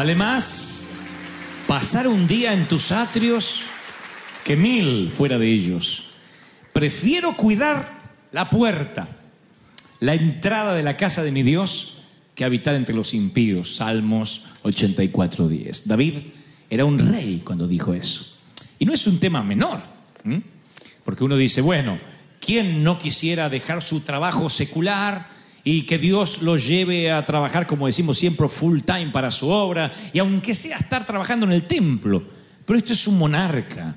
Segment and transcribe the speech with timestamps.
[0.00, 0.86] vale más
[1.66, 3.60] pasar un día en tus atrios
[4.42, 6.04] que mil fuera de ellos.
[6.72, 7.98] Prefiero cuidar
[8.32, 9.08] la puerta,
[9.98, 11.98] la entrada de la casa de mi Dios,
[12.34, 13.76] que habitar entre los impíos.
[13.76, 15.82] Salmos 84.10.
[15.84, 16.14] David
[16.70, 18.38] era un rey cuando dijo eso.
[18.78, 19.82] Y no es un tema menor,
[21.04, 21.98] porque uno dice, bueno,
[22.40, 25.28] ¿quién no quisiera dejar su trabajo secular
[25.64, 29.92] y que Dios lo lleve a trabajar, como decimos siempre, full time para su obra,
[30.12, 32.22] y aunque sea estar trabajando en el templo?
[32.64, 33.96] Pero esto es un monarca,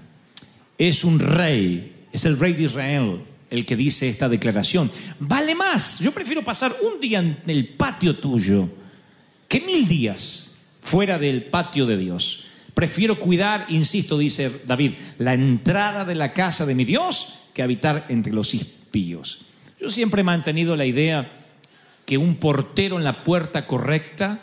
[0.78, 3.22] es un rey, es el rey de Israel
[3.54, 4.90] el que dice esta declaración.
[5.20, 8.68] Vale más, yo prefiero pasar un día en el patio tuyo
[9.48, 12.46] que mil días fuera del patio de Dios.
[12.74, 18.08] Prefiero cuidar, insisto, dice David, la entrada de la casa de mi Dios que habitar
[18.10, 19.42] entre los impíos.
[19.80, 21.32] Yo siempre he mantenido la idea
[22.06, 24.42] que un portero en la puerta correcta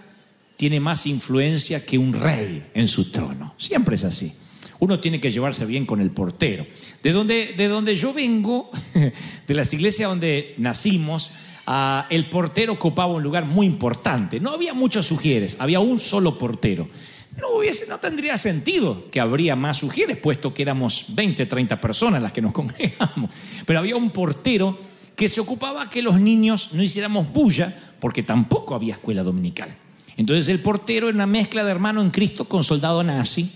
[0.57, 3.55] tiene más influencia que un rey en su trono.
[3.57, 4.33] Siempre es así.
[4.79, 6.67] Uno tiene que llevarse bien con el portero.
[7.03, 8.71] De donde, de donde yo vengo,
[9.47, 11.31] de las iglesias donde nacimos,
[11.67, 14.41] ah, el portero ocupaba un lugar muy importante.
[14.41, 16.89] No había muchos sugieres, había un solo portero.
[17.37, 22.23] No, hubiese, no tendría sentido que habría más sugieres, puesto que éramos 20, 30 personas
[22.23, 23.31] las que nos congregamos.
[23.65, 24.79] Pero había un portero
[25.21, 29.69] que se ocupaba que los niños no hiciéramos bulla, porque tampoco había escuela dominical.
[30.17, 33.51] Entonces el portero era una mezcla de hermano en Cristo con soldado nazi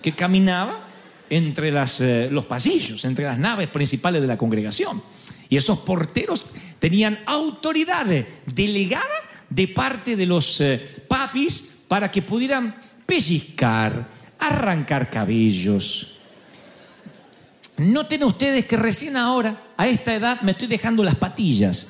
[0.00, 0.82] que caminaba
[1.28, 5.02] entre las, eh, los pasillos, entre las naves principales de la congregación.
[5.50, 6.46] Y esos porteros
[6.78, 8.06] tenían autoridad
[8.46, 9.04] delegada
[9.50, 14.08] de parte de los eh, papis para que pudieran pellizcar,
[14.38, 16.16] arrancar cabellos.
[17.76, 21.86] Noten ustedes que recién ahora, a esta edad, me estoy dejando las patillas.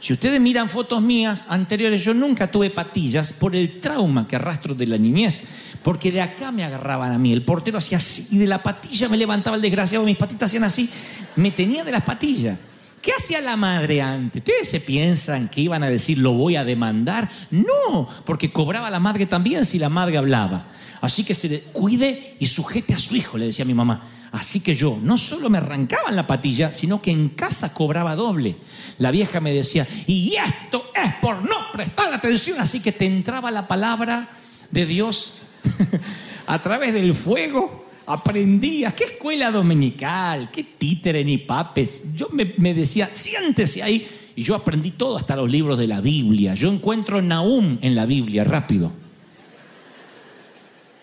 [0.00, 4.74] Si ustedes miran fotos mías anteriores, yo nunca tuve patillas por el trauma que arrastro
[4.74, 5.42] de la niñez,
[5.82, 7.30] porque de acá me agarraban a mí.
[7.30, 10.64] El portero hacía así y de la patilla me levantaba el desgraciado, mis patitas hacían
[10.64, 10.88] así,
[11.36, 12.58] me tenía de las patillas.
[13.02, 14.40] ¿Qué hacía la madre antes?
[14.40, 17.28] ¿Ustedes se piensan que iban a decir lo voy a demandar?
[17.50, 20.64] No, porque cobraba la madre también si la madre hablaba.
[21.00, 24.02] Así que se cuide y sujete a su hijo, le decía mi mamá.
[24.32, 28.56] Así que yo no solo me arrancaban la patilla, sino que en casa cobraba doble.
[28.98, 33.50] La vieja me decía, y esto es por no prestar atención, así que te entraba
[33.50, 34.28] la palabra
[34.70, 35.34] de Dios
[36.46, 37.86] a través del fuego.
[38.06, 42.14] Aprendías, qué escuela dominical, qué títere ni papes.
[42.14, 44.06] Yo me, me decía, siéntese ahí.
[44.34, 46.54] Y yo aprendí todo, hasta los libros de la Biblia.
[46.54, 48.92] Yo encuentro Nahum en la Biblia, rápido.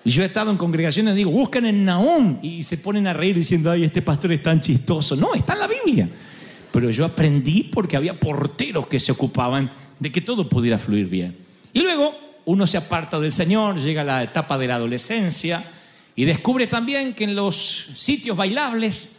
[0.06, 3.36] Y yo he estado en congregaciones digo, buscan en Nahum y se ponen a reír
[3.36, 5.16] diciendo, ay, este pastor es tan chistoso.
[5.16, 6.08] No, está en la Biblia.
[6.72, 11.35] Pero yo aprendí porque había porteros que se ocupaban de que todo pudiera fluir bien.
[11.74, 12.14] Y luego
[12.46, 15.66] uno se aparta del Señor, llega a la etapa de la adolescencia
[16.16, 19.16] y descubre también que en los sitios bailables,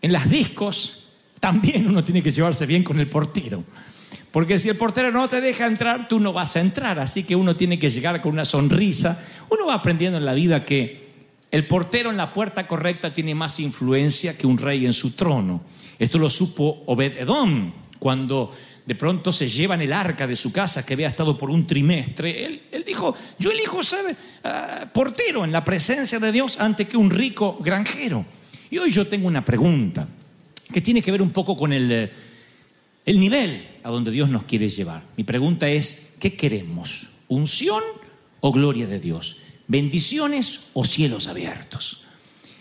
[0.00, 1.04] en las discos,
[1.38, 3.62] también uno tiene que llevarse bien con el portero.
[4.32, 6.98] Porque si el portero no te deja entrar, tú no vas a entrar.
[6.98, 9.20] Así que uno tiene que llegar con una sonrisa.
[9.48, 11.10] Uno va aprendiendo en la vida que
[11.50, 15.62] el portero en la puerta correcta tiene más influencia que un rey en su trono.
[15.98, 18.52] Esto lo supo Obed Edom cuando
[18.86, 22.62] de pronto se llevan el arca de su casa que había estado por un trimestre.
[22.72, 27.10] Él, dijo, yo elijo ser ah, portero en la presencia de Dios antes que un
[27.10, 28.24] rico granjero.
[28.70, 30.08] Y hoy yo tengo una pregunta
[30.72, 32.10] que tiene que ver un poco con el, eh,
[33.06, 35.02] el nivel a donde Dios nos quiere llevar.
[35.16, 37.08] Mi pregunta es, ¿qué queremos?
[37.28, 37.82] ¿Unción
[38.40, 39.36] o gloria de Dios?
[39.68, 42.02] ¿Bendiciones o cielos abiertos?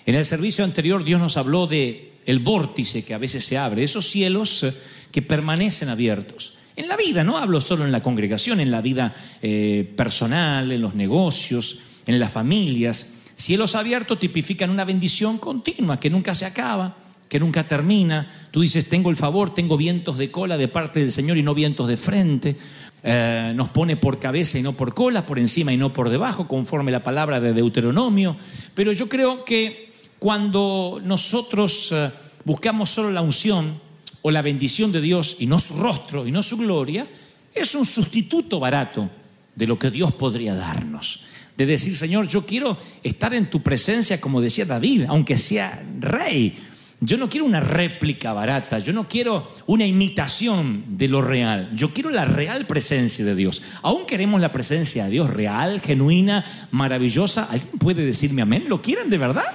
[0.06, 3.84] En el servicio anterior Dios nos habló de el vórtice que a veces se abre,
[3.84, 4.74] esos cielos eh,
[5.12, 6.54] que permanecen abiertos.
[6.76, 10.82] En la vida, no hablo solo en la congregación, en la vida eh, personal, en
[10.82, 13.16] los negocios, en las familias.
[13.36, 16.98] Cielos abiertos tipifican una bendición continua que nunca se acaba,
[17.30, 18.28] que nunca termina.
[18.52, 21.54] Tú dices, tengo el favor, tengo vientos de cola de parte del Señor y no
[21.54, 22.58] vientos de frente.
[23.02, 26.48] Eh, nos pone por cabeza y no por cola, por encima y no por debajo,
[26.48, 28.36] conforme la palabra de Deuteronomio.
[28.74, 32.10] Pero yo creo que cuando nosotros eh,
[32.44, 33.80] buscamos solo la unción
[34.22, 37.08] o la bendición de Dios y no su rostro y no su gloria,
[37.54, 39.10] es un sustituto barato
[39.56, 41.22] de lo que Dios podría darnos.
[41.56, 46.58] De decir, Señor, yo quiero estar en tu presencia, como decía David, aunque sea rey.
[47.02, 51.94] Yo no quiero una réplica barata, yo no quiero una imitación de lo real, yo
[51.94, 53.62] quiero la real presencia de Dios.
[53.82, 57.48] Aún queremos la presencia de Dios real, genuina, maravillosa.
[57.50, 58.66] ¿Alguien puede decirme amén?
[58.68, 59.46] ¿Lo quieren de verdad?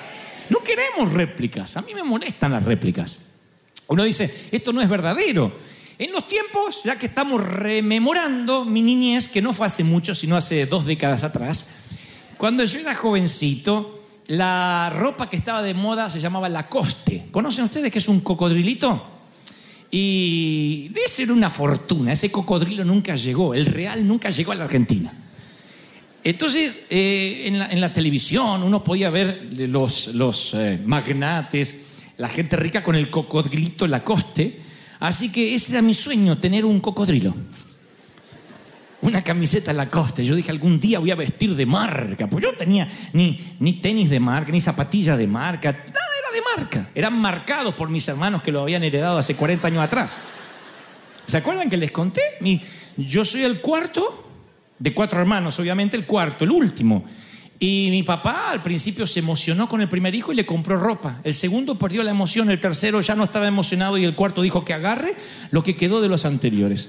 [0.48, 3.18] No queremos réplicas, a mí me molestan las réplicas.
[3.88, 5.52] Uno dice, esto no es verdadero.
[5.98, 10.36] En los tiempos, ya que estamos rememorando mi niñez, que no fue hace mucho, sino
[10.36, 11.68] hace dos décadas atrás,
[12.38, 17.26] cuando yo era jovencito, la ropa que estaba de moda se llamaba Lacoste.
[17.30, 19.10] ¿Conocen ustedes que es un cocodrilito?
[19.90, 24.64] Y ese era una fortuna, ese cocodrilo nunca llegó, el real nunca llegó a la
[24.64, 25.12] Argentina.
[26.24, 32.82] Entonces, eh, en, la, televisión uno podía ver los, los eh, magnates, la gente rica
[32.82, 34.60] con el cocodrilito Lacoste.
[35.00, 37.34] Así que ese era mi sueño, tener un cocodrilo
[39.04, 40.24] una camiseta Lacoste.
[40.24, 42.26] Yo dije, algún día voy a vestir de marca.
[42.26, 45.72] Pues yo tenía ni, ni tenis de marca, ni zapatillas de marca.
[45.72, 46.90] Nada era de marca.
[46.94, 50.16] Eran marcados por mis hermanos que lo habían heredado hace 40 años atrás.
[51.26, 52.22] ¿Se acuerdan que les conté?
[52.40, 52.62] Mi,
[52.96, 54.24] yo soy el cuarto
[54.78, 57.04] de cuatro hermanos, obviamente el cuarto, el último.
[57.58, 61.20] Y mi papá al principio se emocionó con el primer hijo y le compró ropa.
[61.24, 64.64] El segundo perdió la emoción, el tercero ya no estaba emocionado y el cuarto dijo
[64.64, 65.14] que agarre
[65.50, 66.88] lo que quedó de los anteriores.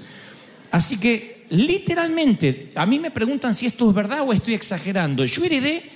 [0.70, 5.24] Así que literalmente, a mí me preguntan si esto es verdad o estoy exagerando.
[5.24, 5.90] Yo heredé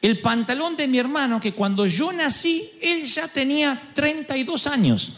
[0.00, 5.12] el pantalón de mi hermano que cuando yo nací, él ya tenía 32 años.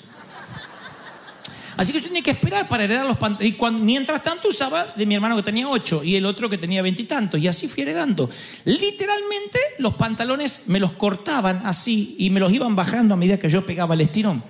[1.76, 3.56] Así que yo tenía que esperar para heredar los pantalones.
[3.58, 6.82] Y mientras tanto usaba de mi hermano que tenía 8 y el otro que tenía
[6.82, 7.40] veintitantos.
[7.40, 8.30] Y, y así fui heredando.
[8.64, 13.50] Literalmente los pantalones me los cortaban así y me los iban bajando a medida que
[13.50, 14.44] yo pegaba el estirón.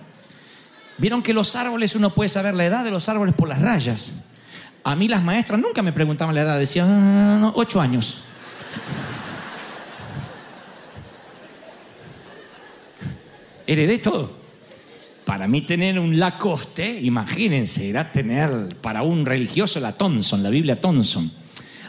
[0.98, 4.12] Vieron que los árboles uno puede saber la edad de los árboles por las rayas.
[4.84, 8.16] A mí las maestras nunca me preguntaban la edad, decían no, no, ocho años.
[13.66, 14.44] Heredé todo.
[15.24, 20.78] Para mí tener un Lacoste, imagínense, era tener para un religioso la Thompson, la Biblia
[20.78, 21.32] Thompson.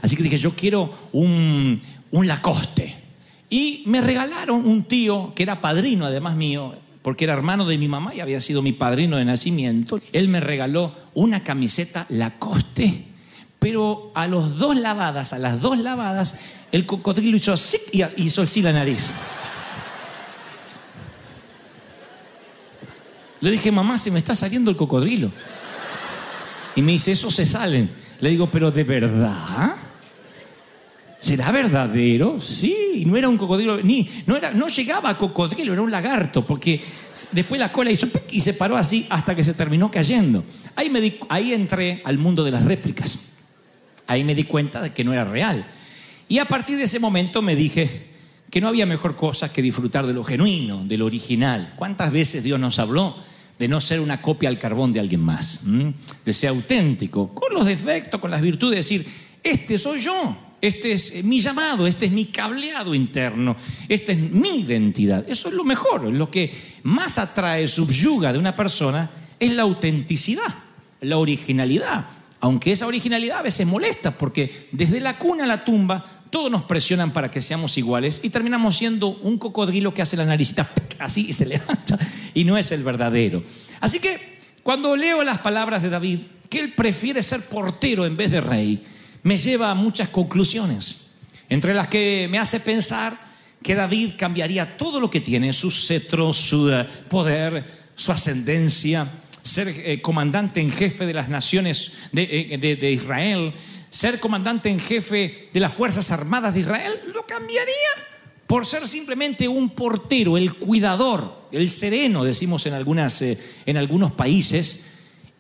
[0.02, 1.82] Así que dije, yo quiero un,
[2.12, 2.96] un Lacoste.
[3.50, 6.74] Y me regalaron un tío que era padrino, además mío,
[7.06, 10.00] porque era hermano de mi mamá y había sido mi padrino de nacimiento.
[10.12, 13.06] Él me regaló una camiseta Lacoste,
[13.60, 16.40] pero a los dos lavadas, a las dos lavadas,
[16.72, 19.14] el cocodrilo hizo así y hizo así la nariz.
[23.40, 25.32] Le dije, mamá, se me está saliendo el cocodrilo.
[26.76, 27.92] Y me dice, eso se salen.
[28.20, 29.76] Le digo, pero de verdad.
[31.26, 32.40] ¿Será verdadero?
[32.40, 35.90] Sí, y no era un cocodrilo, ni, no, era, no llegaba a cocodrilo, era un
[35.90, 36.80] lagarto, porque
[37.32, 40.44] después la cola hizo y se paró así hasta que se terminó cayendo.
[40.76, 43.18] Ahí, me di, ahí entré al mundo de las réplicas.
[44.06, 45.66] Ahí me di cuenta de que no era real.
[46.30, 48.06] Y a partir de ese momento me dije
[48.52, 51.74] que no había mejor cosa que disfrutar de lo genuino, de lo original.
[51.76, 53.16] ¿Cuántas veces Dios nos habló
[53.58, 55.62] de no ser una copia al carbón de alguien más?
[55.64, 55.90] ¿Mm?
[56.24, 59.08] De ser auténtico, con los defectos, con las virtudes, decir,
[59.42, 63.56] este soy yo, este es mi llamado, este es mi cableado interno,
[63.88, 65.26] esta es mi identidad.
[65.30, 69.10] Eso es lo mejor, lo que más atrae, subyuga de una persona
[69.40, 70.54] es la autenticidad,
[71.02, 72.06] la originalidad.
[72.40, 76.64] Aunque esa originalidad a veces molesta, porque desde la cuna a la tumba todos nos
[76.64, 80.70] presionan para que seamos iguales y terminamos siendo un cocodrilo que hace la naricita
[81.00, 81.98] así y se levanta
[82.34, 83.44] y no es el verdadero.
[83.80, 86.20] Así que cuando leo las palabras de David,
[86.50, 88.84] que él prefiere ser portero en vez de rey,
[89.26, 91.08] me lleva a muchas conclusiones,
[91.50, 93.20] entre las que me hace pensar
[93.64, 97.66] que David cambiaría todo lo que tiene, su cetro, su uh, poder,
[97.96, 103.52] su ascendencia, ser eh, comandante en jefe de las naciones de, eh, de, Israel,
[103.90, 107.74] ser comandante en jefe de las Fuerzas Armadas de Israel, lo cambiaría
[108.46, 114.12] por ser simplemente un portero, el cuidador, el sereno, decimos en, algunas, eh, en algunos
[114.12, 114.86] países,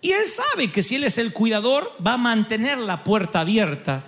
[0.06, 4.04] y él sabe que si él es el cuidador, va a mantener la puerta abierta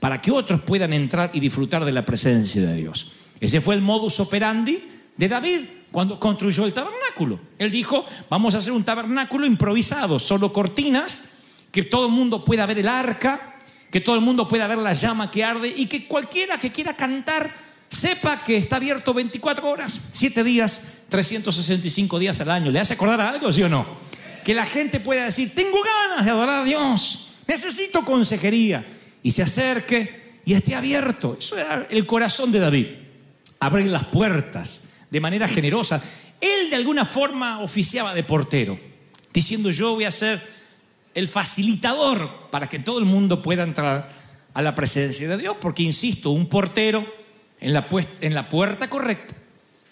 [0.00, 3.12] para que otros puedan entrar y disfrutar de la presencia de Dios.
[3.38, 4.82] Ese fue el modus operandi
[5.14, 7.38] de David cuando construyó el tabernáculo.
[7.58, 11.24] Él dijo, vamos a hacer un tabernáculo improvisado, solo cortinas,
[11.70, 13.56] que todo el mundo pueda ver el arca,
[13.90, 16.96] que todo el mundo pueda ver la llama que arde y que cualquiera que quiera
[16.96, 17.52] cantar
[17.90, 20.80] sepa que está abierto 24 horas, 7 días,
[21.10, 22.70] 365 días al año.
[22.70, 24.11] ¿Le hace acordar a algo, sí o no?
[24.44, 28.84] Que la gente pueda decir, tengo ganas de adorar a Dios, necesito consejería,
[29.22, 31.36] y se acerque y esté abierto.
[31.38, 32.86] Eso era el corazón de David,
[33.60, 36.02] abrir las puertas de manera generosa.
[36.40, 38.78] Él de alguna forma oficiaba de portero,
[39.32, 40.42] diciendo yo voy a ser
[41.14, 44.08] el facilitador para que todo el mundo pueda entrar
[44.54, 47.06] a la presencia de Dios, porque insisto, un portero
[47.60, 47.86] en la,
[48.20, 49.34] en la puerta correcta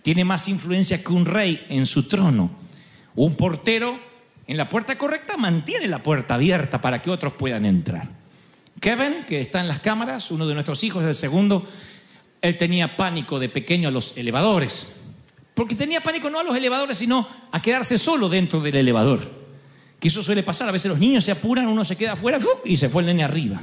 [0.02, 2.50] tiene más influencia que un rey en su trono.
[3.14, 3.98] Un portero
[4.50, 8.08] en la puerta correcta mantiene la puerta abierta para que otros puedan entrar.
[8.80, 11.64] Kevin, que está en las cámaras, uno de nuestros hijos, el segundo,
[12.42, 14.96] él tenía pánico de pequeño a los elevadores.
[15.54, 19.20] Porque tenía pánico no a los elevadores, sino a quedarse solo dentro del elevador.
[20.00, 22.76] Que eso suele pasar, a veces los niños se apuran, uno se queda afuera y
[22.76, 23.60] se fue el nene arriba.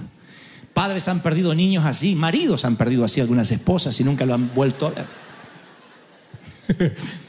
[0.73, 4.55] Padres han perdido niños así, maridos han perdido así algunas esposas y nunca lo han
[4.55, 5.05] vuelto a ver.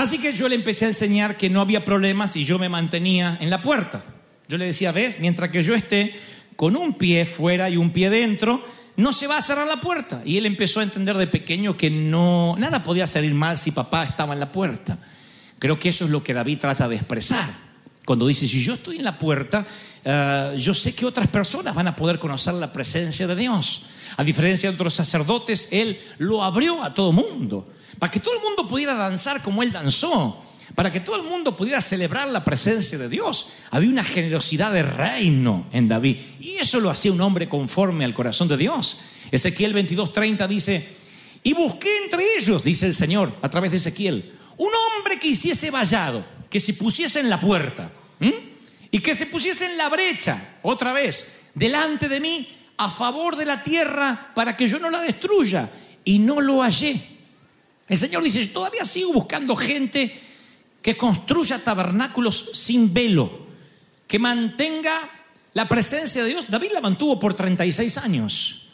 [0.00, 3.36] Así que yo le empecé a enseñar que no había problemas y yo me mantenía
[3.38, 4.02] en la puerta.
[4.48, 6.14] Yo le decía, ves, mientras que yo esté
[6.56, 8.64] con un pie fuera y un pie dentro,
[8.96, 10.22] no se va a cerrar la puerta.
[10.24, 14.04] Y él empezó a entender de pequeño que no, nada podía salir mal si papá
[14.04, 14.96] estaba en la puerta.
[15.58, 17.50] Creo que eso es lo que David trata de expresar.
[18.06, 19.66] Cuando dice, si yo estoy en la puerta,
[20.06, 23.82] uh, yo sé que otras personas van a poder conocer la presencia de Dios.
[24.16, 27.68] A diferencia de otros sacerdotes, él lo abrió a todo mundo,
[28.00, 31.54] para que todo el mundo pudiera danzar como él danzó, para que todo el mundo
[31.54, 33.48] pudiera celebrar la presencia de Dios.
[33.70, 38.14] Había una generosidad de reino en David, y eso lo hacía un hombre conforme al
[38.14, 38.98] corazón de Dios.
[39.30, 40.88] Ezequiel 22:30 dice,
[41.44, 45.70] y busqué entre ellos, dice el Señor, a través de Ezequiel, un hombre que hiciese
[45.70, 47.92] vallado, que se pusiese en la puerta
[48.90, 53.44] y que se pusiese en la brecha, otra vez, delante de mí, a favor de
[53.44, 55.70] la tierra, para que yo no la destruya.
[56.02, 57.19] Y no lo hallé.
[57.90, 60.14] El Señor dice, yo todavía sigo buscando gente
[60.80, 63.48] que construya tabernáculos sin velo,
[64.06, 65.10] que mantenga
[65.54, 66.46] la presencia de Dios.
[66.48, 68.68] David la mantuvo por 36 años.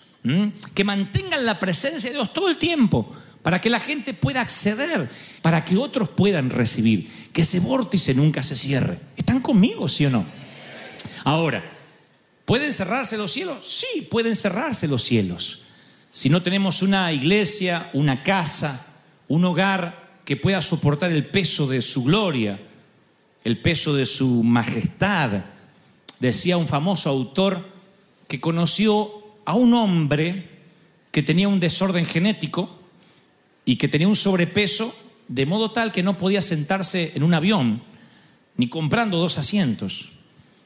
[0.74, 3.10] Que mantengan la presencia de Dios todo el tiempo
[3.42, 5.08] para que la gente pueda acceder,
[5.40, 8.98] para que otros puedan recibir, que ese vórtice nunca se cierre.
[9.16, 10.26] ¿Están conmigo, sí o no?
[11.24, 11.64] Ahora,
[12.44, 13.58] ¿pueden cerrarse los cielos?
[13.66, 15.62] Sí, pueden cerrarse los cielos.
[16.12, 18.85] Si no tenemos una iglesia, una casa,
[19.28, 22.60] un hogar que pueda soportar el peso de su gloria,
[23.44, 25.44] el peso de su majestad,
[26.18, 27.64] decía un famoso autor
[28.28, 29.10] que conoció
[29.44, 30.48] a un hombre
[31.12, 32.76] que tenía un desorden genético,
[33.66, 34.96] y que tenía un sobrepeso
[35.28, 37.82] de modo tal que no podía sentarse en un avión,
[38.56, 40.10] ni comprando dos asientos.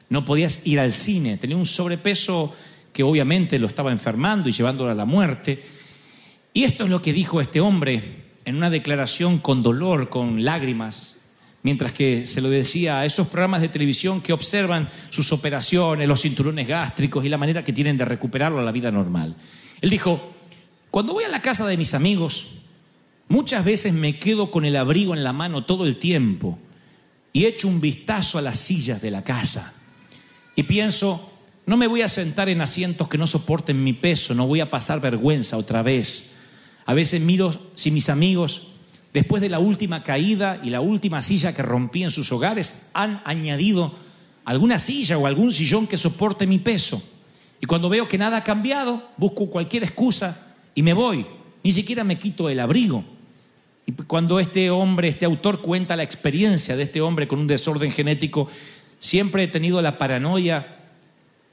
[0.07, 2.53] No podías ir al cine, tenía un sobrepeso
[2.93, 5.63] que obviamente lo estaba enfermando y llevándolo a la muerte.
[6.53, 8.20] Y esto es lo que dijo este hombre
[8.51, 11.15] en una declaración con dolor, con lágrimas,
[11.63, 16.21] mientras que se lo decía a esos programas de televisión que observan sus operaciones, los
[16.21, 19.35] cinturones gástricos y la manera que tienen de recuperarlo a la vida normal.
[19.81, 20.33] Él dijo,
[20.91, 22.61] cuando voy a la casa de mis amigos,
[23.31, 26.59] Muchas veces me quedo con el abrigo en la mano todo el tiempo
[27.31, 29.73] y echo un vistazo a las sillas de la casa
[30.53, 31.31] y pienso,
[31.65, 34.69] no me voy a sentar en asientos que no soporten mi peso, no voy a
[34.69, 36.33] pasar vergüenza otra vez.
[36.85, 38.73] A veces miro si mis amigos,
[39.13, 43.21] después de la última caída y la última silla que rompí en sus hogares, han
[43.25, 43.93] añadido
[44.45, 47.01] alguna silla o algún sillón que soporte mi peso.
[47.59, 51.25] Y cuando veo que nada ha cambiado, busco cualquier excusa y me voy.
[51.63, 53.03] Ni siquiera me quito el abrigo.
[53.85, 57.91] Y cuando este hombre, este autor cuenta la experiencia de este hombre con un desorden
[57.91, 58.47] genético,
[58.99, 60.77] siempre he tenido la paranoia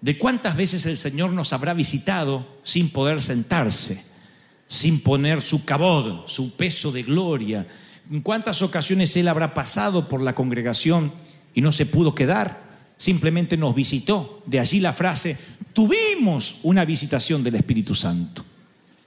[0.00, 4.04] de cuántas veces el Señor nos habrá visitado sin poder sentarse,
[4.68, 7.66] sin poner su cabod, su peso de gloria.
[8.10, 11.12] En cuántas ocasiones Él habrá pasado por la congregación
[11.54, 14.42] y no se pudo quedar, simplemente nos visitó.
[14.46, 15.36] De allí la frase,
[15.72, 18.44] tuvimos una visitación del Espíritu Santo.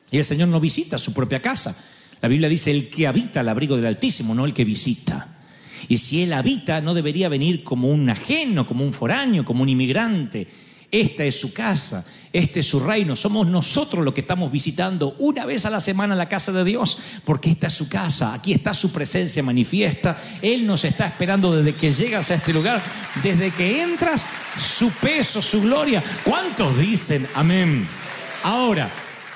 [0.09, 1.77] Y el Señor no visita su propia casa,
[2.21, 5.27] la Biblia dice, el que habita al abrigo del Altísimo, no el que visita.
[5.87, 9.69] Y si él habita, no debería venir como un ajeno, como un foráneo, como un
[9.69, 10.47] inmigrante.
[10.91, 13.15] Esta es su casa, este es su reino.
[13.15, 16.97] Somos nosotros los que estamos visitando una vez a la semana la casa de Dios,
[17.23, 20.21] porque esta es su casa, aquí está su presencia manifiesta.
[20.41, 22.81] Él nos está esperando desde que llegas a este lugar,
[23.23, 24.25] desde que entras,
[24.59, 26.03] su peso, su gloria.
[26.25, 27.87] ¿Cuántos dicen amén?
[28.43, 28.91] Ahora,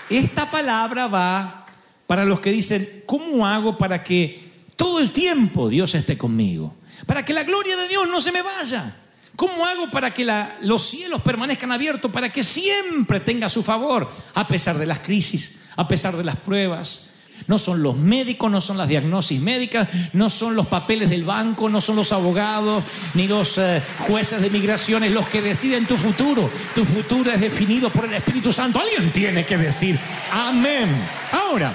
[0.10, 1.66] esta palabra va
[2.06, 6.76] para los que dicen, ¿cómo hago para que todo el tiempo Dios esté conmigo?
[7.06, 9.05] Para que la gloria de Dios no se me vaya.
[9.36, 10.26] ¿Cómo hago para que
[10.62, 12.12] los cielos permanezcan abiertos?
[12.12, 16.38] Para que siempre tenga su favor, a pesar de las crisis, a pesar de las
[16.38, 17.12] pruebas.
[17.48, 21.68] No son los médicos, no son las diagnosis médicas, no son los papeles del banco,
[21.68, 22.82] no son los abogados,
[23.14, 26.50] ni los eh, jueces de migraciones los que deciden tu futuro.
[26.74, 28.80] Tu futuro es definido por el Espíritu Santo.
[28.80, 30.00] Alguien tiene que decir
[30.32, 30.90] amén.
[31.34, 31.74] Ahora,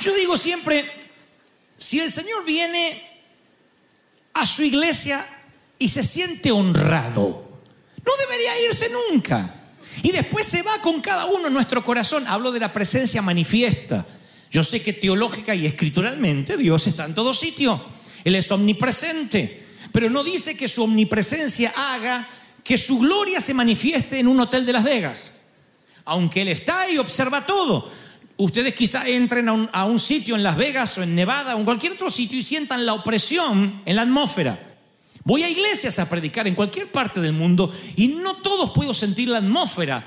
[0.00, 0.88] yo digo siempre,
[1.76, 3.02] si el Señor viene
[4.34, 5.26] a su iglesia
[5.82, 7.44] y se siente honrado,
[8.04, 9.52] no debería irse nunca.
[10.04, 12.24] Y después se va con cada uno en nuestro corazón.
[12.28, 14.06] Hablo de la presencia manifiesta.
[14.48, 17.84] Yo sé que teológica y escrituralmente Dios está en todo sitio.
[18.22, 19.66] Él es omnipresente.
[19.90, 22.28] Pero no dice que su omnipresencia haga
[22.62, 25.34] que su gloria se manifieste en un hotel de Las Vegas.
[26.04, 27.90] Aunque Él está y observa todo.
[28.36, 31.58] Ustedes quizá entren a un, a un sitio en Las Vegas o en Nevada o
[31.58, 34.71] en cualquier otro sitio y sientan la opresión en la atmósfera.
[35.24, 39.28] Voy a iglesias a predicar en cualquier parte del mundo y no todos puedo sentir
[39.28, 40.04] la atmósfera.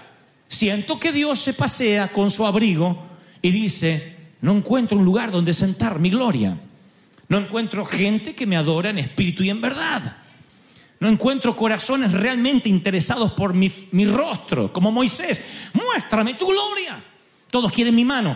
[0.47, 3.01] Siento que Dios se pasea con su abrigo
[3.41, 6.57] y dice, no encuentro un lugar donde sentar mi gloria.
[7.27, 10.17] No encuentro gente que me adora en espíritu y en verdad.
[10.99, 13.69] No encuentro corazones realmente interesados por mi,
[14.05, 15.41] rostro, como Moisés.
[15.73, 17.01] Muéstrame tu gloria.
[17.49, 18.35] Todos quieren mi mano.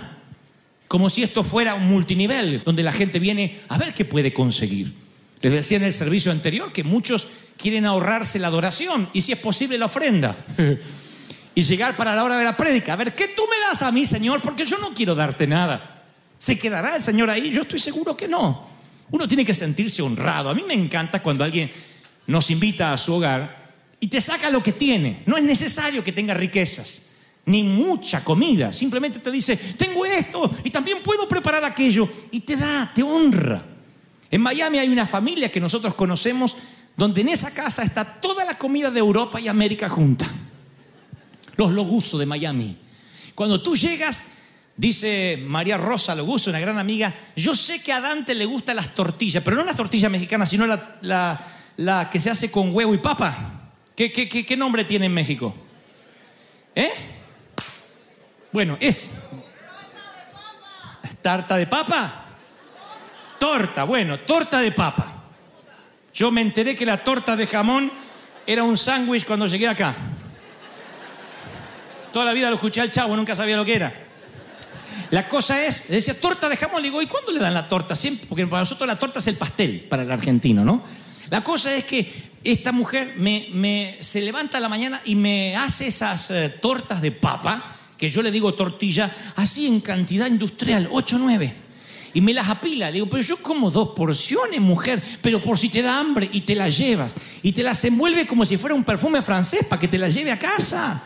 [0.87, 4.93] Como si esto fuera un multinivel, donde la gente viene a ver qué puede conseguir.
[5.41, 7.27] Les decía en el servicio anterior que muchos
[7.57, 10.37] quieren ahorrarse la adoración y si es posible la ofrenda.
[11.55, 12.93] y llegar para la hora de la prédica.
[12.93, 14.41] A ver, ¿qué tú me das a mí, Señor?
[14.41, 16.03] Porque yo no quiero darte nada.
[16.37, 17.49] ¿Se quedará el Señor ahí?
[17.51, 18.67] Yo estoy seguro que no.
[19.11, 20.49] Uno tiene que sentirse honrado.
[20.49, 21.69] A mí me encanta cuando alguien
[22.27, 23.59] nos invita a su hogar
[23.99, 25.23] y te saca lo que tiene.
[25.25, 27.07] No es necesario que tenga riquezas,
[27.45, 28.71] ni mucha comida.
[28.71, 32.07] Simplemente te dice, tengo esto y también puedo preparar aquello.
[32.31, 33.65] Y te da, te honra.
[34.31, 36.55] En Miami hay una familia que nosotros conocemos
[36.95, 40.27] donde en esa casa está toda la comida de Europa y América junta.
[41.55, 42.77] Los Loguso de Miami.
[43.35, 44.33] Cuando tú llegas,
[44.77, 48.93] dice María Rosa Loguso, una gran amiga, yo sé que a Dante le gustan las
[48.93, 51.39] tortillas, pero no las tortillas mexicanas, sino la, la-
[51.77, 53.71] la que se hace con huevo y papa.
[53.95, 55.55] ¿Qué, qué- qué- qué nombre tiene en México?
[56.75, 56.91] ¿Eh?
[58.51, 59.11] Bueno, es...
[61.21, 62.25] ¿Tarta de papa?
[63.39, 65.13] Torta, bueno, torta de papa.
[66.13, 67.91] Yo me enteré que la torta de jamón
[68.45, 69.95] era un sándwich cuando llegué acá.
[72.11, 73.93] Toda la vida lo escuché al chavo, nunca sabía lo que era.
[75.11, 77.67] La cosa es, le decía torta de jamón, le digo, ¿y cuándo le dan la
[77.67, 77.95] torta?
[77.95, 80.83] Siempre, porque para nosotros la torta es el pastel, para el argentino, ¿no?
[81.29, 82.11] La cosa es que
[82.43, 87.11] esta mujer me, se levanta a la mañana y me hace esas eh, tortas de
[87.11, 91.68] papa, que yo le digo tortilla, así en cantidad industrial, 8 o 9.
[92.13, 92.87] Y me las apila.
[92.87, 96.41] Le digo, pero yo como dos porciones, mujer, pero por si te da hambre y
[96.41, 97.15] te las llevas.
[97.43, 100.31] Y te las envuelve como si fuera un perfume francés para que te las lleve
[100.31, 101.03] a casa.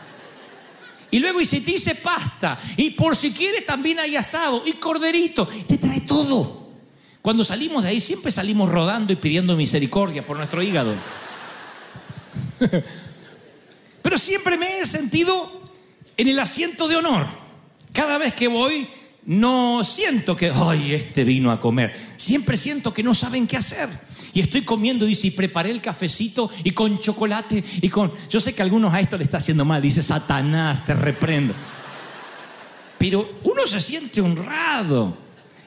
[1.10, 2.58] Y luego y si te dice pasta.
[2.76, 5.46] Y por si quieres también hay asado y corderito.
[5.46, 6.64] Te trae todo.
[7.22, 10.94] Cuando salimos de ahí siempre salimos rodando y pidiendo misericordia por nuestro hígado.
[14.02, 15.62] Pero siempre me he sentido
[16.16, 17.26] en el asiento de honor.
[17.92, 18.88] Cada vez que voy,
[19.26, 21.94] no siento que, ay, este vino a comer.
[22.16, 23.88] Siempre siento que no saben qué hacer.
[24.34, 28.12] Y estoy comiendo, dice, y preparé el cafecito y con chocolate y con...
[28.28, 29.80] Yo sé que a algunos a esto le está haciendo mal.
[29.80, 31.54] Dice, Satanás, te reprendo.
[32.98, 35.16] Pero uno se siente honrado.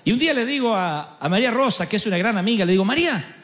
[0.04, 2.74] Y un día le digo a, a María Rosa, que es una gran amiga, le
[2.74, 3.36] digo, María,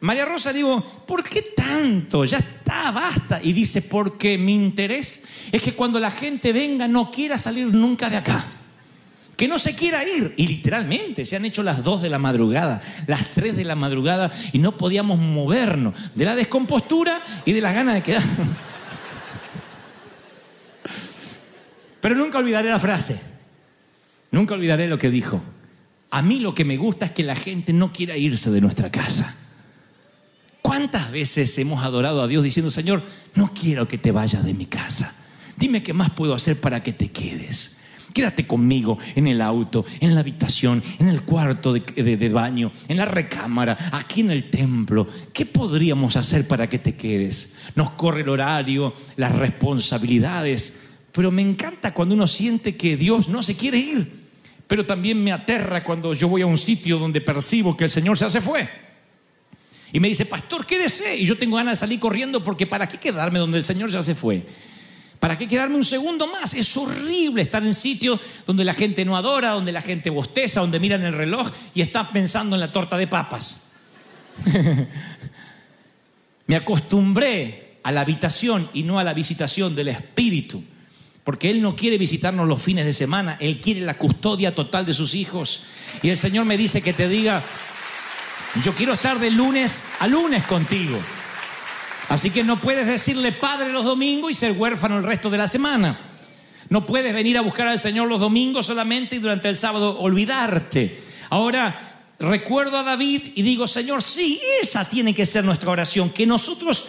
[0.00, 2.24] María Rosa, digo, ¿por qué tanto?
[2.24, 3.40] Ya está, basta.
[3.42, 8.08] Y dice, porque mi interés es que cuando la gente venga no quiera salir nunca
[8.08, 8.46] de acá.
[9.36, 10.34] Que no se quiera ir.
[10.36, 14.30] Y literalmente se han hecho las 2 de la madrugada, las 3 de la madrugada
[14.52, 18.22] y no podíamos movernos de la descompostura y de las ganas de quedar.
[22.00, 23.20] Pero nunca olvidaré la frase.
[24.30, 25.42] Nunca olvidaré lo que dijo.
[26.10, 28.90] A mí lo que me gusta es que la gente no quiera irse de nuestra
[28.90, 29.34] casa.
[30.62, 33.02] ¿Cuántas veces hemos adorado a Dios diciendo, Señor,
[33.34, 35.14] no quiero que te vayas de mi casa?
[35.56, 37.76] Dime qué más puedo hacer para que te quedes.
[38.12, 43.04] Quédate conmigo en el auto, en la habitación, en el cuarto de, baño, en la
[43.04, 45.06] recámara, aquí en el templo.
[45.32, 47.54] ¿Qué podríamos hacer para que te quedes?
[47.74, 50.80] Nos corre el horario, las responsabilidades,
[51.12, 54.26] pero me encanta cuando uno siente que Dios no se quiere ir.
[54.66, 58.16] Pero también me aterra cuando yo voy a un sitio donde percibo que el Señor
[58.18, 58.68] ya se fue.
[59.92, 61.16] Y me dice, pastor, quédese.
[61.16, 64.02] Y yo tengo ganas de salir corriendo porque ¿para qué quedarme donde el Señor ya
[64.02, 64.44] se fue?
[65.26, 66.54] ¿Para qué quedarme un segundo más?
[66.54, 70.78] Es horrible estar en sitios donde la gente no adora, donde la gente bosteza, donde
[70.78, 73.62] miran el reloj y están pensando en la torta de papas.
[76.46, 80.62] Me acostumbré a la habitación y no a la visitación del Espíritu.
[81.24, 84.94] Porque Él no quiere visitarnos los fines de semana, Él quiere la custodia total de
[84.94, 85.62] sus hijos.
[86.04, 87.42] Y el Señor me dice que te diga,
[88.62, 91.00] yo quiero estar de lunes a lunes contigo.
[92.08, 95.48] Así que no puedes decirle padre los domingos y ser huérfano el resto de la
[95.48, 95.98] semana.
[96.68, 101.02] No puedes venir a buscar al Señor los domingos solamente y durante el sábado olvidarte.
[101.30, 106.26] Ahora, recuerdo a David y digo, Señor, sí, esa tiene que ser nuestra oración, que
[106.26, 106.84] nosotros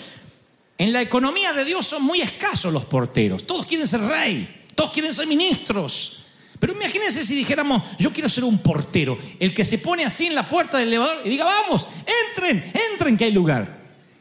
[0.77, 3.45] en la economía de Dios son muy escasos los porteros.
[3.45, 6.23] Todos quieren ser rey, todos quieren ser ministros.
[6.59, 10.35] Pero imagínense si dijéramos, yo quiero ser un portero, el que se pone así en
[10.35, 11.87] la puerta del elevador y diga, vamos,
[12.31, 13.76] entren, entren que hay lugar.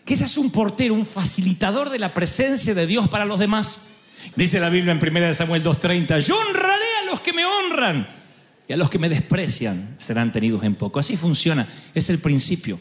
[0.06, 3.80] Que ese es un portero, un facilitador de la presencia de Dios para los demás.
[4.36, 8.08] Dice la Biblia en 1 Samuel 2.30, yo honraré a los que me honran
[8.68, 11.00] y a los que me desprecian serán tenidos en poco.
[11.00, 12.78] Así funciona, es el principio.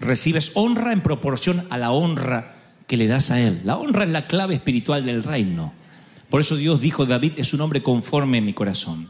[0.00, 2.54] Recibes honra en proporción a la honra
[2.86, 3.60] que le das a Él.
[3.64, 5.72] La honra es la clave espiritual del reino.
[6.30, 9.08] Por eso Dios dijo, David es un hombre conforme en mi corazón.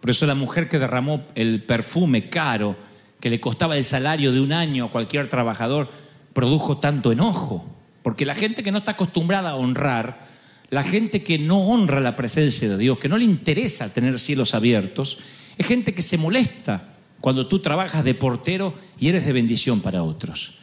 [0.00, 2.76] Por eso la mujer que derramó el perfume caro,
[3.20, 5.90] que le costaba el salario de un año a cualquier trabajador,
[6.32, 7.64] produjo tanto enojo.
[8.02, 10.26] Porque la gente que no está acostumbrada a honrar,
[10.70, 14.54] la gente que no honra la presencia de Dios, que no le interesa tener cielos
[14.54, 15.18] abiertos,
[15.58, 16.88] es gente que se molesta
[17.20, 20.54] cuando tú trabajas de portero y eres de bendición para otros.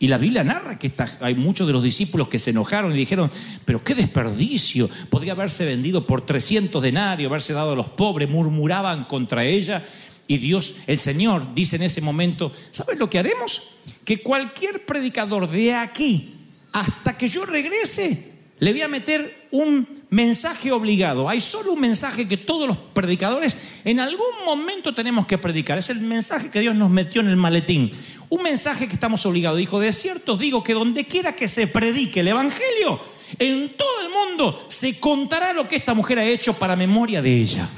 [0.00, 3.30] Y la Biblia narra que hay muchos de los discípulos que se enojaron y dijeron,
[3.64, 9.04] pero qué desperdicio, podría haberse vendido por 300 denarios, haberse dado a los pobres, murmuraban
[9.04, 9.84] contra ella.
[10.28, 13.70] Y Dios, el Señor, dice en ese momento, ¿sabes lo que haremos?
[14.04, 16.34] Que cualquier predicador de aquí
[16.72, 21.30] hasta que yo regrese, le voy a meter un mensaje obligado.
[21.30, 25.78] Hay solo un mensaje que todos los predicadores en algún momento tenemos que predicar.
[25.78, 27.90] Es el mensaje que Dios nos metió en el maletín.
[28.28, 29.58] Un mensaje que estamos obligados.
[29.58, 33.00] Dijo, de cierto os digo que donde quiera que se predique el Evangelio,
[33.38, 37.34] en todo el mundo se contará lo que esta mujer ha hecho para memoria de
[37.34, 37.70] ella.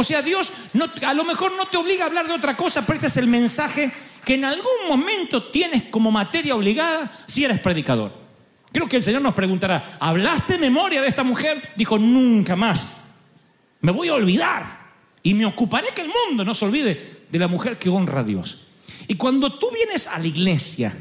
[0.00, 2.86] O sea, Dios no- a lo mejor no te obliga a hablar de otra cosa,
[2.86, 3.90] pero este es el mensaje
[4.24, 8.12] que en algún momento tienes como materia obligada si eres predicador.
[8.70, 11.60] Creo que el Señor nos preguntará, ¿hablaste memoria de esta mujer?
[11.74, 12.98] Dijo, nunca más.
[13.80, 14.92] Me voy a olvidar
[15.24, 18.24] y me ocuparé que el mundo no se olvide de la mujer que honra a
[18.24, 18.58] Dios.
[19.08, 20.94] Y cuando tú vienes a la iglesia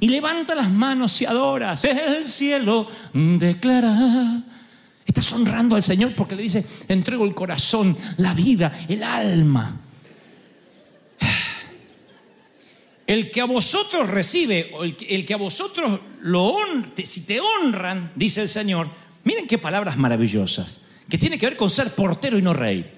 [0.00, 4.42] y levantas las manos y adoras, el cielo declara.
[5.10, 9.80] Estás honrando al Señor porque le dice, entrego el corazón, la vida, el alma.
[13.08, 17.40] El que a vosotros recibe, el que, el que a vosotros lo honra, si te
[17.40, 18.88] honran, dice el Señor,
[19.24, 22.88] miren qué palabras maravillosas, que tiene que ver con ser portero y no rey.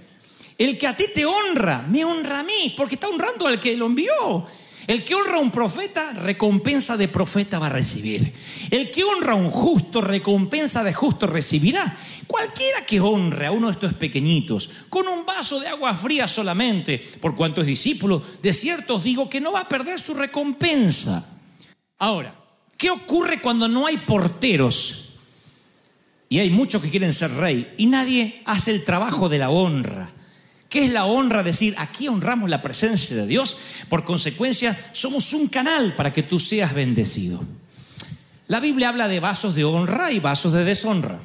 [0.59, 3.75] El que a ti te honra, me honra a mí, porque está honrando al que
[3.75, 4.47] lo envió.
[4.87, 8.33] El que honra a un profeta, recompensa de profeta va a recibir.
[8.71, 11.97] El que honra a un justo, recompensa de justo recibirá.
[12.27, 16.99] Cualquiera que honre a uno de estos pequeñitos, con un vaso de agua fría solamente,
[17.21, 21.27] por cuanto es discípulo, de cierto os digo que no va a perder su recompensa.
[21.99, 22.35] Ahora,
[22.77, 25.11] ¿qué ocurre cuando no hay porteros?
[26.29, 30.11] Y hay muchos que quieren ser rey y nadie hace el trabajo de la honra.
[30.73, 31.43] ¿Qué es la honra?
[31.43, 33.59] Decir, aquí honramos la presencia de Dios.
[33.91, 37.45] Por consecuencia, somos un canal para que tú seas bendecido.
[38.49, 41.19] La Biblia habla de vasos de honra y vasos de deshonra.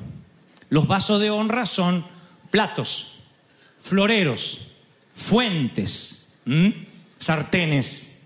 [0.70, 2.04] Los vasos de honra son
[2.52, 3.20] platos,
[3.80, 4.68] floreros,
[5.16, 6.28] fuentes,
[7.18, 8.18] sartenes,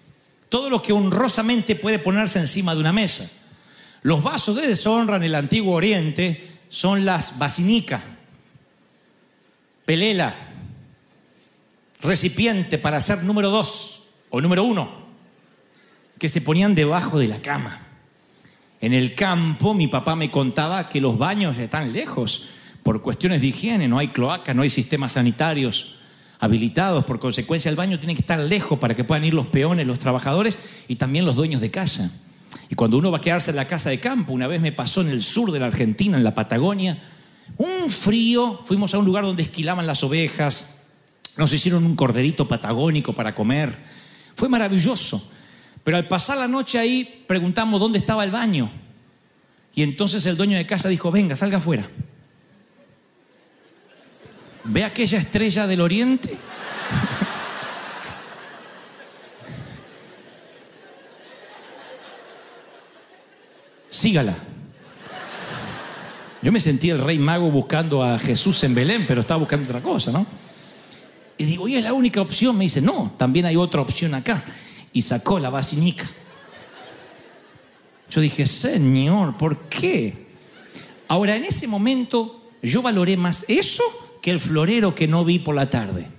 [0.50, 3.30] todo lo que honrosamente puede ponerse encima de una mesa.
[4.02, 8.02] Los vasos de deshonra en el antiguo oriente son las basinicas,
[9.86, 10.48] pelela,
[12.02, 14.90] recipiente para hacer número dos o número uno,
[16.18, 17.80] que se ponían debajo de la cama.
[18.80, 22.50] En el campo mi papá me contaba que los baños están lejos
[22.84, 25.96] por cuestiones de higiene, no hay cloaca, no hay sistemas sanitarios
[26.40, 29.86] habilitados, por consecuencia el baño tiene que estar lejos para que puedan ir los peones,
[29.86, 32.12] los trabajadores y también los dueños de casa.
[32.70, 35.02] Y cuando uno va a quedarse en la casa de campo, una vez me pasó
[35.02, 36.98] en el sur de la Argentina, en la Patagonia,
[37.58, 40.81] un frío, fuimos a un lugar donde esquilaban las ovejas,
[41.38, 43.78] nos hicieron un corderito patagónico para comer,
[44.36, 45.32] fue maravilloso.
[45.84, 48.70] Pero al pasar la noche ahí preguntamos dónde estaba el baño.
[49.74, 51.88] Y entonces el dueño de casa dijo, venga, salga afuera.
[54.64, 56.38] ¿Ve aquella estrella del oriente?
[63.90, 64.36] Sígala.
[66.44, 69.82] Yo me sentí el rey mago buscando a Jesús en Belén, pero estaba buscando otra
[69.82, 70.28] cosa, ¿no?
[71.42, 72.56] Y digo, ¿y es la única opción?
[72.56, 74.44] Me dice, no, también hay otra opción acá.
[74.94, 76.08] Y sacó la basinica.
[78.12, 80.28] Yo dije, Señor, ¿por qué?
[81.08, 83.82] Ahora, en ese momento, yo valoré más eso
[84.22, 86.10] que el florero que no vi por la tarde.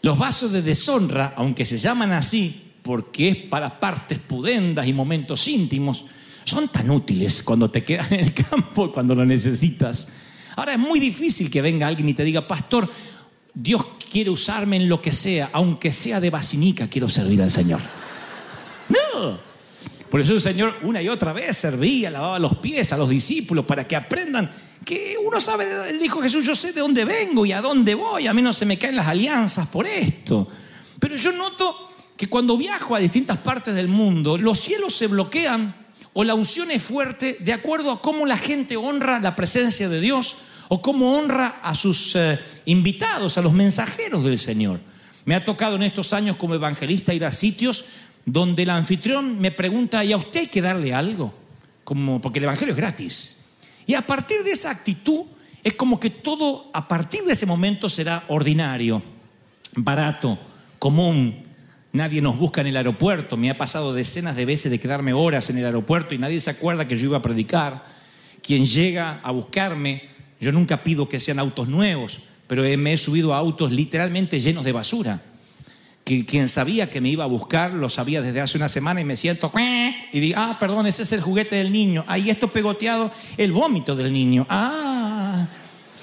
[0.00, 5.46] Los vasos de deshonra, aunque se llaman así, porque es para partes pudendas y momentos
[5.46, 6.06] íntimos,
[6.44, 10.08] son tan útiles cuando te quedas en el campo, cuando lo necesitas.
[10.56, 12.88] Ahora es muy difícil que venga alguien y te diga, pastor,
[13.52, 17.80] Dios quiere usarme en lo que sea, aunque sea de basinica, quiero servir al Señor.
[18.88, 19.38] No.
[20.10, 23.64] Por eso el Señor una y otra vez servía, lavaba los pies a los discípulos
[23.64, 24.50] para que aprendan
[24.84, 28.34] que uno sabe, dijo Jesús, yo sé de dónde vengo y a dónde voy, a
[28.34, 30.46] mí no se me caen las alianzas por esto.
[31.00, 35.83] Pero yo noto que cuando viajo a distintas partes del mundo, los cielos se bloquean
[36.14, 40.00] o la unción es fuerte de acuerdo a cómo la gente honra la presencia de
[40.00, 40.36] Dios
[40.68, 44.80] o cómo honra a sus eh, invitados, a los mensajeros del Señor.
[45.26, 47.84] Me ha tocado en estos años como evangelista ir a sitios
[48.24, 51.34] donde el anfitrión me pregunta, ¿y a usted hay que darle algo?
[51.82, 53.40] Como, porque el evangelio es gratis.
[53.86, 55.26] Y a partir de esa actitud,
[55.62, 59.02] es como que todo a partir de ese momento será ordinario,
[59.76, 60.38] barato,
[60.78, 61.43] común.
[61.94, 63.38] Nadie nos busca en el aeropuerto.
[63.38, 66.50] Me ha pasado decenas de veces de quedarme horas en el aeropuerto y nadie se
[66.50, 67.82] acuerda que yo iba a predicar.
[68.42, 70.02] Quien llega a buscarme,
[70.38, 74.64] yo nunca pido que sean autos nuevos, pero me he subido a autos literalmente llenos
[74.64, 75.22] de basura
[76.04, 79.16] quien sabía que me iba a buscar lo sabía desde hace una semana y me
[79.16, 79.50] siento
[80.12, 82.04] y digo, ah, perdón, ese es el juguete del niño.
[82.06, 84.46] Ahí esto pegoteado, el vómito del niño.
[84.48, 85.48] Ah.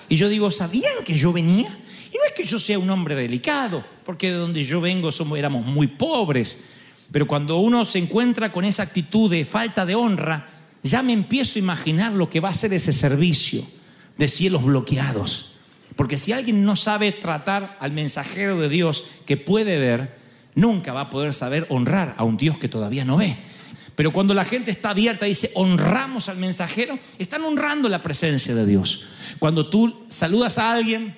[0.10, 1.70] Y yo digo, ¿sabían que yo venía?
[2.14, 5.38] Y no es que yo sea un hombre delicado, porque de donde yo vengo somos,
[5.38, 6.60] éramos muy pobres.
[7.12, 10.48] Pero cuando uno se encuentra con esa actitud de falta de honra,
[10.84, 13.66] ya me empiezo a imaginar lo que va a ser ese servicio
[14.18, 15.52] de cielos bloqueados
[15.96, 20.18] porque si alguien no sabe tratar al mensajero de Dios que puede ver,
[20.56, 23.38] nunca va a poder saber honrar a un Dios que todavía no ve.
[23.96, 28.56] Pero cuando la gente está abierta y dice honramos al mensajero, están honrando la presencia
[28.56, 29.04] de Dios.
[29.38, 31.16] Cuando tú saludas a alguien,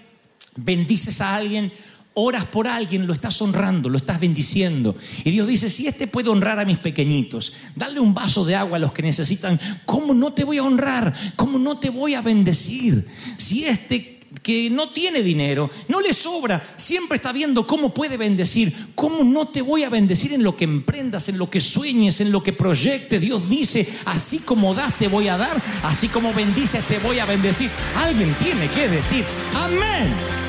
[0.56, 1.72] bendices a alguien,
[2.16, 4.96] oras por alguien, lo estás honrando, lo estás bendiciendo.
[5.24, 8.78] Y Dios dice, si este puede honrar a mis pequeñitos, darle un vaso de agua
[8.78, 11.14] a los que necesitan, ¿cómo no te voy a honrar?
[11.36, 13.08] ¿Cómo no te voy a bendecir?
[13.38, 18.74] Si este que no tiene dinero, no le sobra, siempre está viendo cómo puede bendecir,
[18.96, 22.32] cómo no te voy a bendecir en lo que emprendas, en lo que sueñes, en
[22.32, 23.22] lo que proyectes.
[23.22, 27.26] Dios dice, así como das te voy a dar, así como bendices te voy a
[27.26, 27.70] bendecir.
[27.96, 30.43] Alguien tiene que decir, amén.